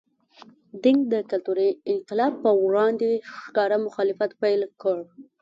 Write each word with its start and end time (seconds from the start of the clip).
دینګ 0.83 0.99
د 1.13 1.15
کلتوري 1.29 1.69
انقلاب 1.93 2.33
پر 2.43 2.53
وړاندې 2.65 3.09
ښکاره 3.43 3.77
مخالفت 3.85 4.31
پیل 4.41 4.61
کړ. 4.81 4.97